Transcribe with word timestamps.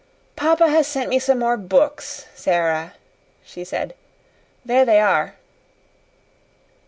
"Papa 0.35 0.67
has 0.67 0.87
sent 0.87 1.09
me 1.09 1.19
some 1.19 1.37
more 1.37 1.57
books, 1.57 2.25
Sara," 2.33 2.93
she 3.43 3.63
said. 3.63 3.93
"There 4.65 4.83
they 4.83 4.99
are." 4.99 5.35